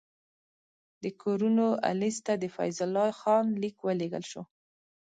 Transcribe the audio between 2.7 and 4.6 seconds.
الله خان لیک ولېږل شو.